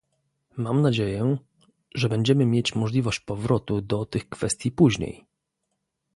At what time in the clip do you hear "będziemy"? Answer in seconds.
2.09-2.45